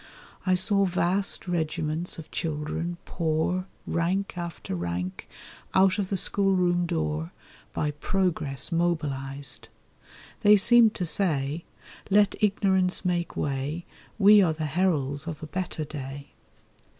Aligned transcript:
I 0.47 0.55
saw 0.55 0.83
vast 0.85 1.47
regiments 1.47 2.17
of 2.17 2.31
children 2.31 2.97
pour, 3.05 3.67
Rank 3.85 4.35
after 4.35 4.73
rank, 4.73 5.29
out 5.75 5.99
of 5.99 6.09
the 6.09 6.17
schoolroom 6.17 6.87
door 6.87 7.31
By 7.71 7.91
Progress 7.91 8.71
mobilised. 8.71 9.69
They 10.41 10.55
seemed 10.55 10.95
to 10.95 11.05
say: 11.05 11.65
'Let 12.09 12.33
ignorance 12.41 13.05
make 13.05 13.37
way. 13.37 13.85
We 14.17 14.41
are 14.41 14.53
the 14.53 14.65
heralds 14.65 15.27
of 15.27 15.43
a 15.43 15.45
better 15.45 15.85
day. 15.85 16.31